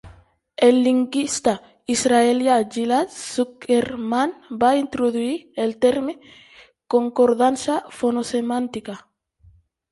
El 0.67 0.77
lingüista 0.85 1.51
israelià 1.95 2.55
Ghil'ad 2.77 3.13
Zuckermann 3.17 4.33
va 4.65 4.73
introduir 4.81 5.31
el 5.67 5.77
terme 5.87 6.19
"concordança 6.97 7.81
fono-semàntica". 8.01 9.01